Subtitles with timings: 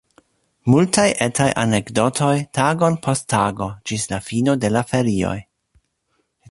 [0.75, 5.41] Multaj etaj anekdotoj, tagon post tago, ĝis la fino de la ferioj.